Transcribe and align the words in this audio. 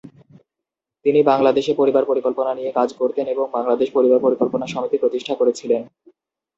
তিনি 1.05 1.19
বাংলাদেশে 1.23 1.71
পরিবার 1.73 2.03
পরিকল্পনা 2.05 2.51
নিয়ে 2.55 2.71
কাজ 2.71 2.89
করতেন 2.93 3.25
এবং 3.27 3.45
বাংলাদেশ 3.53 3.87
পরিবার 3.93 4.19
পরিকল্পনা 4.19 4.65
সমিতি 4.67 4.97
প্রতিষ্ঠা 4.97 5.33
করেছিলেন। 5.35 5.81